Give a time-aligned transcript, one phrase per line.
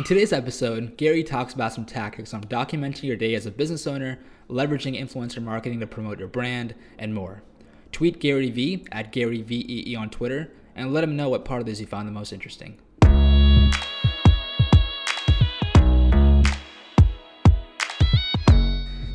[0.00, 3.86] In today's episode, Gary talks about some tactics on documenting your day as a business
[3.86, 4.18] owner,
[4.48, 7.42] leveraging influencer marketing to promote your brand, and more.
[7.92, 11.66] Tweet Gary V at Gary VEE on Twitter and let him know what part of
[11.66, 12.78] this you found the most interesting.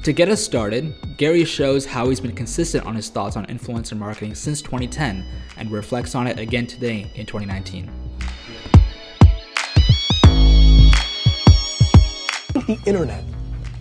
[0.04, 3.97] To get us started, Gary shows how he's been consistent on his thoughts on influencer
[3.97, 5.25] marketing since 2010
[5.57, 8.05] and reflects on it again today in 2019.
[12.68, 13.24] The internet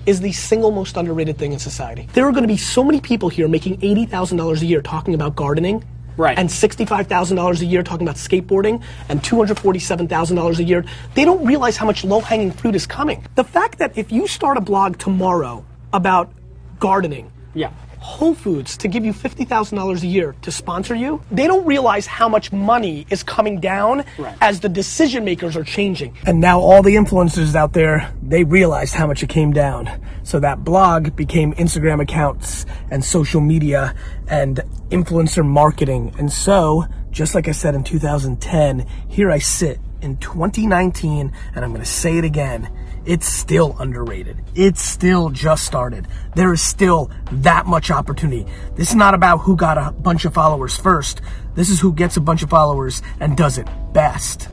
[0.06, 2.08] is the single most underrated thing in society.
[2.12, 5.34] There are going to be so many people here making $80,000 a year talking about
[5.34, 5.82] gardening.
[6.16, 6.38] Right.
[6.38, 10.84] And $65,000 a year talking about skateboarding and $247,000 a year.
[11.14, 13.26] They don't realize how much low hanging fruit is coming.
[13.34, 16.32] The fact that if you start a blog tomorrow about
[16.78, 17.70] gardening, Yeah.
[18.04, 22.28] Whole Foods to give you $50,000 a year to sponsor you, they don't realize how
[22.28, 24.36] much money is coming down Right.
[24.42, 26.14] as the decision makers are changing.
[26.26, 29.88] And now all the influencers out there, they realized how much it came down.
[30.22, 33.94] So that blog became Instagram accounts and social media
[34.28, 36.14] and influencer marketing.
[36.18, 41.70] And so, just like I said in 2010, here I sit in 2019 and I'm
[41.70, 42.68] going to say it again.
[43.06, 44.42] It's still underrated.
[44.54, 46.08] It's still just started.
[46.34, 48.46] There is still that much opportunity.
[48.76, 51.20] This is not about who got a bunch of followers first.
[51.54, 54.48] This is who gets a bunch of followers and does it best.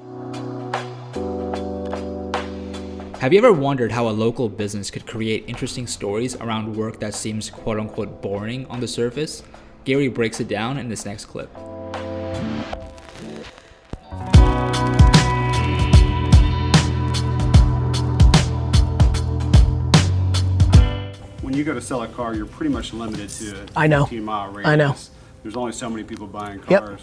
[3.22, 7.14] Have you ever wondered how a local business could create interesting stories around work that
[7.14, 9.44] seems quote unquote boring on the surface?
[9.86, 11.50] Gary breaks it down in this next clip.
[21.62, 24.06] You go to sell a car, you're pretty much limited to a I know.
[24.06, 24.68] 15 mile radius.
[24.68, 24.96] I know.
[25.44, 26.82] There's only so many people buying Yep.
[26.86, 27.02] cars.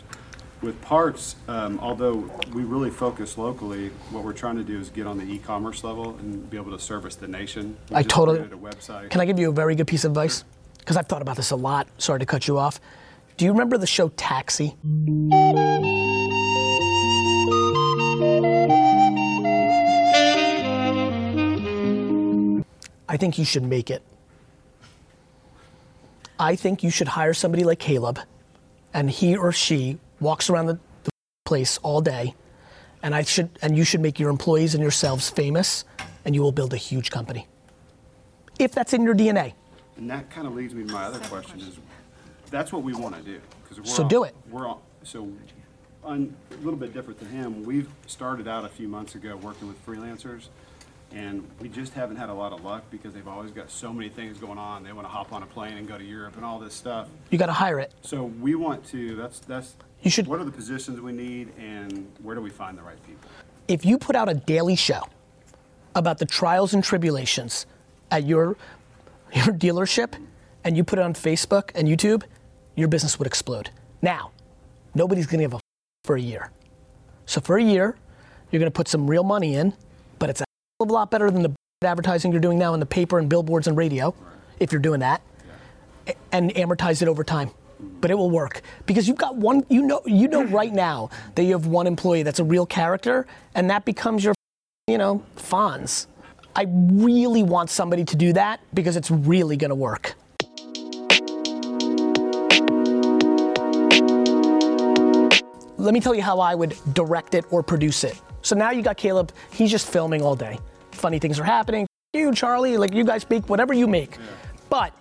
[0.61, 5.07] With parts, um, although we really focus locally, what we're trying to do is get
[5.07, 7.77] on the e-commerce level and be able to service the nation.
[7.91, 8.39] We I just totally.
[8.39, 9.11] created a website.
[9.11, 10.43] Can I give you a very good piece of advice?
[10.79, 11.87] Because I've thought about this a lot.
[11.99, 12.81] Sorry to cut you off.
[13.37, 14.75] Do you remember the show Taxi?
[23.11, 24.03] I think you should make it.
[26.39, 28.21] I think you should hire somebody like Caleb,
[28.95, 31.11] and he or she walks around the, the
[31.45, 32.35] place all day,
[33.03, 35.85] and I should and you should make your employees and yourselves famous,
[36.25, 37.49] and you will build a huge company.
[38.59, 39.55] If that's in your DNA.
[39.97, 41.79] And that kind of leads me to my other question is,
[42.51, 43.41] that's what we want to do.
[43.83, 44.35] So all- do it.
[44.51, 45.29] We're all, so,
[46.05, 49.67] un, a little bit different than him, we've started out a few months ago working
[49.67, 50.49] with freelancers,
[51.13, 54.09] and we just haven't had a lot of luck because they've always got so many
[54.09, 54.83] things going on.
[54.85, 57.09] They want to hop on a plane and go to Europe and all this stuff.
[57.31, 57.93] You got to hire it.
[58.03, 59.75] So we want to, that's, that's.
[60.03, 63.03] You should- What are the positions we need and where do we find the right
[63.07, 63.29] people?
[63.69, 65.03] If you put out a daily show
[65.95, 67.67] about the trials and tribulations
[68.11, 68.57] at your
[69.35, 70.15] your dealership
[70.65, 72.23] and you put it on Facebook and YouTube,
[72.77, 73.71] your business would explode.
[74.01, 74.31] Now,
[74.95, 75.63] nobody's going to give a f-
[76.05, 76.51] for a year.
[77.27, 77.97] So for a year,
[78.51, 79.75] you're going to put some real money in,
[80.19, 80.43] but it's
[80.81, 81.55] a hell of a lot better than the
[81.87, 84.15] advertising you're doing now in the paper and billboards and radio,
[84.61, 85.23] if you're doing that,
[86.33, 87.51] and amortize it over time.
[88.01, 89.65] But it will work because you've got one.
[89.69, 93.27] You know, you know right now that you have one employee that's a real character,
[93.55, 94.35] and that becomes your,
[94.87, 96.07] you know, Fonz.
[96.57, 100.15] I really want somebody to do that because it's really going to work.
[105.77, 108.21] Let me tell you how I would direct it or produce it.
[108.49, 110.59] So now you got Caleb, he's just filming all day.
[110.93, 111.87] Funny things are happening.
[112.15, 114.17] You, Charlie, like you guys make whatever you make.
[114.71, 114.95] But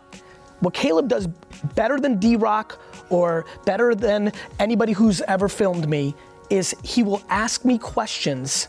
[0.60, 1.28] what Caleb does
[1.74, 2.78] better than D Rock
[3.10, 6.14] or better than anybody who's ever filmed me
[6.50, 8.66] is he will ask me questions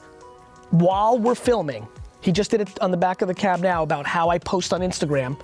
[0.70, 1.88] while we're filming.
[2.20, 4.72] He just did it on the back of the cab now about how I post
[4.72, 5.40] on Instagram.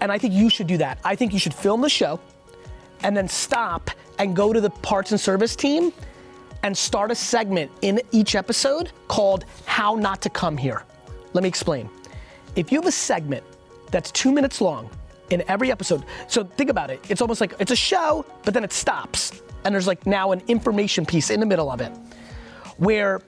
[0.00, 0.98] And I think you should do that.
[1.04, 2.18] I think you should film the show
[3.04, 3.88] and then stop
[4.18, 5.92] and go to the parts and service team
[6.62, 10.84] and start a segment in each episode called How Not to Come Here.
[11.32, 11.88] Let me explain.
[12.56, 13.44] If you have a segment
[13.90, 14.90] that's two minutes long
[15.30, 17.00] in every episode, so think about it.
[17.08, 19.42] It's almost like it's a show, but then it stops.
[19.64, 21.92] And there's like now an information piece in the middle of it
[22.78, 23.20] where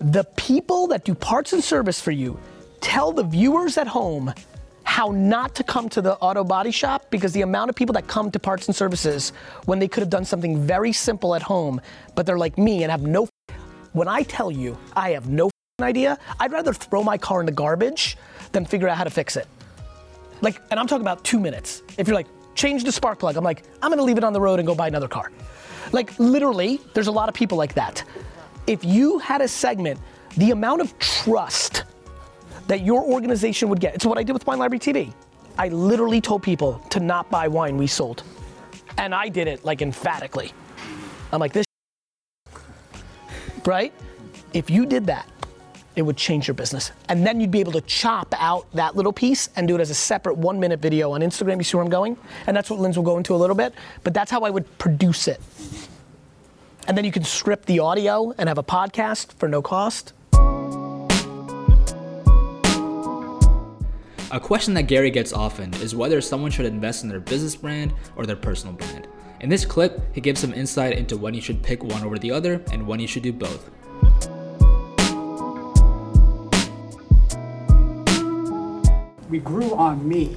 [0.00, 2.38] the people that do parts and service for you
[2.80, 4.32] tell the viewers at home
[4.90, 8.08] how not to come to the auto body shop because the amount of people that
[8.08, 9.32] come to parts and services
[9.66, 11.80] when they could have done something very simple at home,
[12.16, 13.28] but they're like me and have no.
[13.92, 15.48] When I tell you I have no
[15.80, 18.18] idea, I'd rather throw my car in the garbage
[18.50, 19.46] than figure out how to fix it.
[20.40, 21.84] Like, and I'm talking about two minutes.
[21.96, 22.26] If you're like,
[22.56, 24.74] change the spark plug, I'm like, I'm gonna leave it on the road and go
[24.74, 25.30] buy another car.
[25.92, 28.02] Like, literally, there's a lot of people like that.
[28.66, 30.00] If you had a segment
[30.36, 31.84] the amount of trust
[32.70, 33.96] that your organization would get.
[33.96, 35.12] It's what I did with Wine Library TV.
[35.58, 38.22] I literally told people to not buy wine we sold.
[38.96, 40.52] And I did it like emphatically.
[41.32, 41.66] I'm like, this,
[43.66, 43.92] right?
[44.52, 45.28] If you did that,
[45.96, 46.92] it would change your business.
[47.08, 49.90] And then you'd be able to chop out that little piece and do it as
[49.90, 51.56] a separate one minute video on Instagram.
[51.56, 52.16] You see where I'm going?
[52.46, 53.74] And that's what Linz will go into a little bit.
[54.04, 55.40] But that's how I would produce it.
[56.86, 60.12] And then you can script the audio and have a podcast for no cost.
[64.32, 67.92] A question that Gary gets often is whether someone should invest in their business brand
[68.16, 69.08] or their personal brand.
[69.40, 72.30] In this clip, he gives some insight into when you should pick one over the
[72.30, 73.70] other and when you should do both.
[79.30, 80.36] we grew on me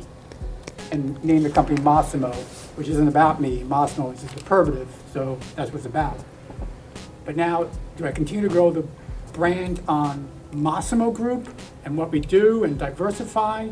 [0.92, 2.32] and named the company Massimo,
[2.76, 3.64] which isn't about me.
[3.64, 6.18] Massimo is a superlative, so that's what it's about.
[7.26, 7.68] But now,
[7.98, 8.86] do I continue to grow the
[9.34, 11.50] brand on Massimo Group
[11.86, 13.70] and what we do and diversify?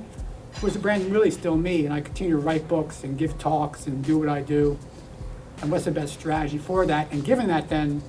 [0.63, 3.87] Is the brand really still me and I continue to write books and give talks
[3.87, 4.77] and do what I do?
[5.61, 7.11] And what's the best strategy for that?
[7.11, 8.01] And given that, then,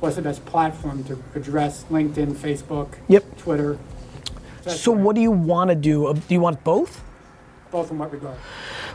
[0.00, 3.38] what's the best platform to address LinkedIn, Facebook, Yep.
[3.38, 3.78] Twitter?
[4.66, 5.00] So right.
[5.02, 6.06] what do you want to do?
[6.08, 7.02] Uh, Do you want both?
[7.70, 8.36] Both in what regard?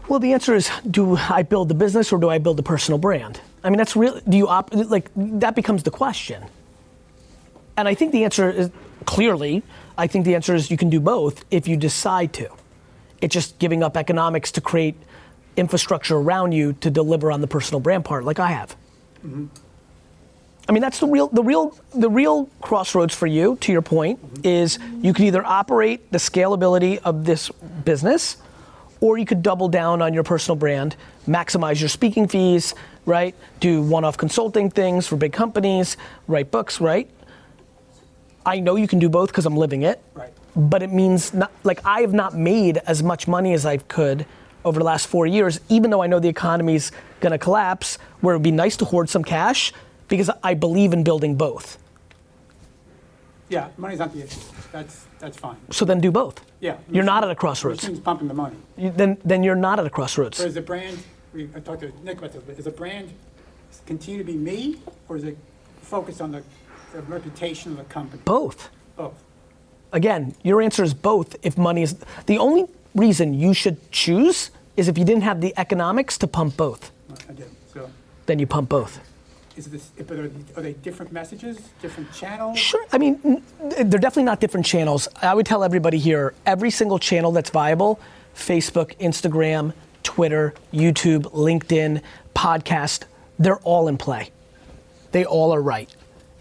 [0.08, 2.98] Well, the answer is do I build the business or do I build a personal
[2.98, 3.40] brand?
[3.64, 4.20] I mean, that's real.
[4.28, 6.44] Do you op- like that becomes the question.
[7.78, 8.70] And I think the answer is
[9.06, 9.64] clearly,
[9.98, 12.50] I think the answer is you can do both if you decide to.
[13.22, 14.96] It's just giving up economics to create
[15.56, 18.76] infrastructure around you to deliver on the personal brand part, like I have.
[19.26, 19.46] Mm-hmm.
[20.68, 23.58] I mean, that's the real, the real, the real crossroads for you.
[23.62, 24.42] To your point, mm-hmm.
[24.46, 27.50] is you can either operate the scalability of this
[27.84, 28.38] business,
[29.02, 30.96] or you could double down on your personal brand,
[31.28, 32.74] maximize your speaking fees,
[33.06, 33.36] right?
[33.60, 35.98] Do one-off consulting things for big companies,
[36.28, 37.10] write books, right?
[38.46, 40.02] I know you can do both because I'm living it.
[40.14, 40.32] Right.
[40.56, 44.26] But it means not like I have not made as much money as I could
[44.66, 48.38] over the last four years, even though I know the economy's gonna collapse, where it
[48.38, 49.74] would be nice to hoard some cash
[50.08, 51.78] because I believe in building both.
[53.50, 54.40] Yeah, money's not the issue.
[54.72, 55.58] That's, that's fine.
[55.70, 56.44] So then do both.
[56.60, 56.78] Yeah.
[56.90, 57.88] You're not at a crossroads.
[58.00, 58.56] Pumping the money.
[58.78, 60.38] You- then, then you're not at a crossroads.
[60.38, 60.98] So is the brand,
[61.34, 63.12] we, I talked to Nick about this, but is the brand
[63.86, 64.78] continue to be me,
[65.10, 65.38] or is it
[65.82, 66.44] focused on the,
[66.94, 68.22] the reputation of the company?
[68.26, 68.70] Both.
[68.96, 69.22] Both.
[69.92, 71.96] Again, your answer is both if money is.
[72.26, 76.58] The only reason you should choose is if you didn't have the economics to pump
[76.58, 76.92] both.
[77.30, 77.50] I did.
[77.74, 77.90] So
[78.26, 79.00] Then you pump both.
[79.56, 82.58] is this, but are, are they different messages, different channels?
[82.58, 82.84] Sure.
[82.92, 85.08] I mean, they're definitely not different channels.
[85.22, 88.00] I would tell everybody here every single channel that's viable
[88.36, 92.02] Facebook, Instagram, Twitter, YouTube, LinkedIn,
[92.36, 93.04] podcast
[93.40, 94.30] they're all in play.
[95.12, 95.94] They all are right.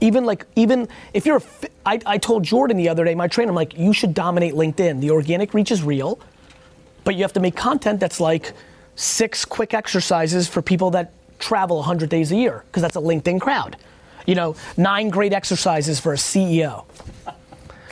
[0.03, 1.43] Even like, even if you're, a
[1.87, 5.01] I, I told Jordan the other day, my trainer, I'm like, you should dominate LinkedIn.
[5.01, 6.19] The organic reach is real,
[7.05, 8.53] but you have to make content that's like
[8.97, 13.41] six quick exercises for people that travel 100 days a year, because that's a LinkedIn
[13.41, 13.77] crowd.
[14.27, 16.85] You know, nine great exercises for a CEO.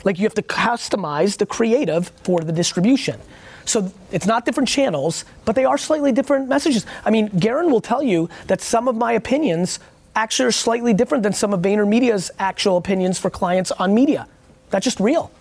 [0.03, 3.21] Like you have to customize the creative for the distribution.
[3.63, 6.85] So it's not different channels, but they are slightly different messages.
[7.05, 9.79] I mean, Garen will tell you that some of my opinions
[10.15, 14.27] actually are slightly different than some of VaynerMedia's actual opinions for clients on media.
[14.69, 15.31] That's just real.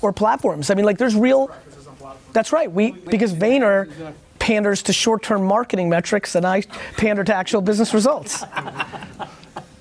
[0.00, 0.70] Or platforms.
[0.70, 1.50] I mean, like there's real.
[2.32, 2.70] That's right.
[2.70, 6.62] We because Vayner panders to short-term marketing metrics, and I
[6.96, 8.44] pander to actual business results.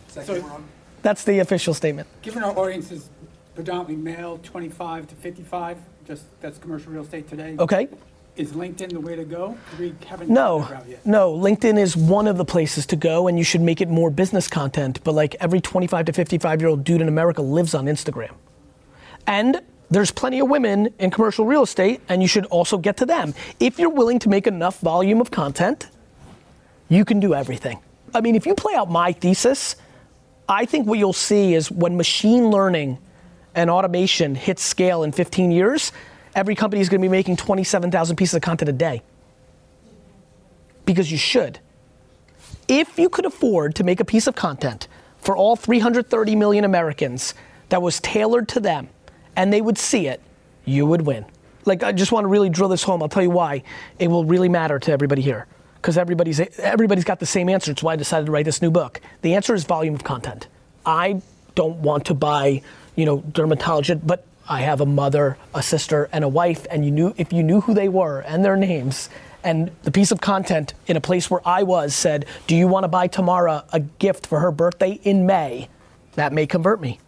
[0.10, 0.62] So
[1.04, 2.08] That's the official statement.
[2.24, 3.10] given our audience is
[3.54, 7.56] predominantly male, 25 to 55, just that's commercial real estate today.
[7.60, 7.88] Okay.
[8.38, 9.58] Is LinkedIn the way to go?
[9.80, 11.06] We haven't No, gotten that route yet.
[11.06, 11.34] no.
[11.34, 14.48] LinkedIn is one of the places to go, and you should make it more business
[14.48, 15.00] content.
[15.04, 18.34] But like every 25 to 55 year old dude in America lives on Instagram.
[19.26, 23.06] And there's plenty of women in commercial real estate, and you should also get to
[23.06, 23.34] them.
[23.60, 25.88] If you're willing to make enough volume of content,
[26.90, 27.80] you can do everything.
[28.14, 29.76] I mean, if you play out my thesis,
[30.48, 33.00] I think what you'll see is when machine learning
[33.56, 35.92] and automation hits scale in 15 years,
[36.38, 39.02] every company is going to be making 27,000 pieces of content a day.
[40.86, 41.60] Because you should.
[42.68, 47.34] If you could afford to make a piece of content for all 330 million Americans
[47.70, 48.88] that was tailored to them
[49.36, 50.22] and they would see it,
[50.64, 51.26] you would win.
[51.66, 53.02] Like, I just want to really drill this home.
[53.02, 53.64] I'll tell you why.
[53.98, 55.48] It will really matter to everybody here.
[55.76, 57.72] Because everybody's, everybody's got the same answer.
[57.72, 59.02] It's why I decided to write this new book.
[59.22, 60.48] The answer is volume of content.
[60.86, 61.22] I
[61.56, 62.62] don't want to buy,
[62.96, 66.92] you know, dermatology, but I have a mother, a sister, and a wife, and you
[66.92, 69.10] knew if you knew who they were and their names,
[69.44, 72.86] and the piece of content in a place where I was said, "Do you want
[72.86, 75.68] to buy Tamara a gift for her birthday in May?"
[76.16, 77.00] That may convert me.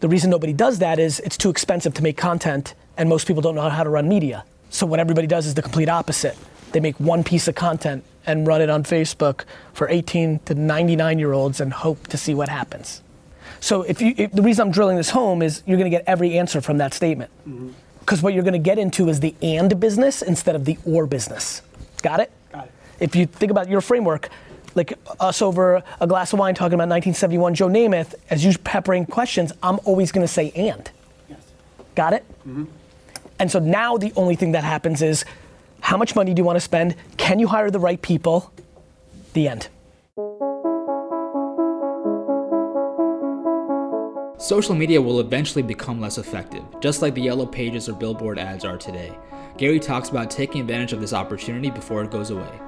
[0.00, 3.42] The reason nobody does that is it's too expensive to make content, and most people
[3.42, 4.44] don't know how to run media.
[4.70, 6.36] So what everybody does is the complete opposite.
[6.72, 11.18] They make one piece of content and run it on Facebook for 18 to 99
[11.18, 13.02] year olds and hope to see what happens.
[13.60, 16.04] So if you, if, the reason I'm drilling this home is you're going to get
[16.06, 17.30] every answer from that statement.
[18.00, 21.06] Because what you're going to get into is the and business instead of the or
[21.06, 21.62] business.
[22.02, 22.30] Got it?
[22.52, 22.72] Got it.
[23.00, 24.28] If you think about your framework,
[24.74, 29.06] like us over a glass of wine talking about 1971 Joe Namath, as you peppering
[29.06, 30.90] questions, I'm always going to say and.
[31.28, 31.40] Yes.
[31.94, 32.24] Got it?
[32.40, 32.64] Mm-hmm.
[33.38, 35.24] And so now the only thing that happens is
[35.80, 36.94] how much money do you want to spend?
[37.16, 38.52] Can you hire the right people?
[39.32, 39.68] The end.
[44.44, 48.62] Social media will eventually become less effective, just like the yellow pages or billboard ads
[48.62, 49.16] are today.
[49.56, 52.60] Gary talks about taking advantage of this opportunity before it goes away.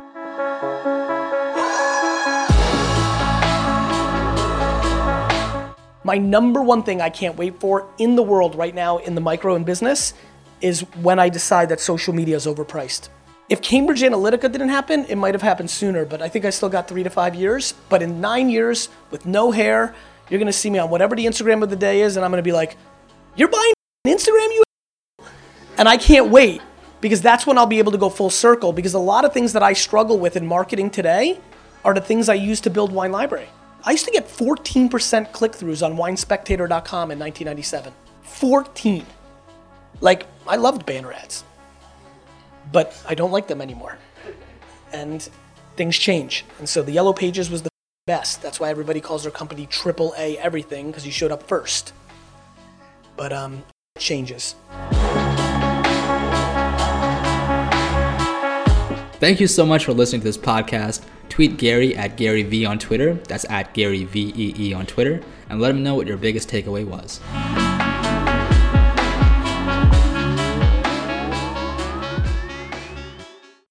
[6.02, 9.20] My number one thing I can't wait for in the world right now in the
[9.20, 10.14] micro and business
[10.62, 13.10] is when I decide that social media is overpriced.
[13.50, 16.70] If Cambridge Analytica didn't happen, it might have happened sooner, but I think I still
[16.70, 17.74] got three to five years.
[17.90, 19.94] But in nine years, with no hair,
[20.28, 22.42] you're gonna see me on whatever the Instagram of the day is, and I'm gonna
[22.42, 22.76] be like,
[23.36, 23.72] You're buying
[24.06, 24.62] Instagram, you
[25.78, 26.62] and I can't wait
[27.00, 29.52] because that's when I'll be able to go full circle because a lot of things
[29.52, 31.38] that I struggle with in marketing today
[31.84, 33.48] are the things I use to build Wine Library.
[33.84, 37.92] I used to get 14% click throughs on winespectator.com in 1997.
[38.22, 39.06] 14.
[40.00, 41.44] Like, I loved banner ads,
[42.72, 43.98] but I don't like them anymore.
[44.92, 45.28] And
[45.76, 46.44] things change.
[46.58, 47.70] And so the Yellow Pages was the
[48.06, 48.40] best.
[48.40, 51.92] That's why everybody calls their company Triple A Everything because you showed up first.
[53.16, 53.64] But um,
[53.98, 54.54] changes.
[59.18, 61.04] Thank you so much for listening to this podcast.
[61.28, 63.14] Tweet Gary at Gary V on Twitter.
[63.14, 66.48] That's at Gary V E E on Twitter, and let him know what your biggest
[66.48, 67.20] takeaway was.